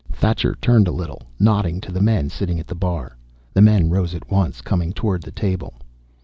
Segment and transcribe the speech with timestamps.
[0.11, 3.15] Thacher turned a little, nodding to the men sitting at the bar.
[3.53, 5.75] The men rose at once, coming toward the table.